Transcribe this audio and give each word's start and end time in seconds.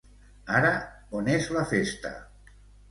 Ara 0.59 0.71
on 1.21 1.31
és 1.37 1.53
la 1.59 1.67
festa? 1.77 2.17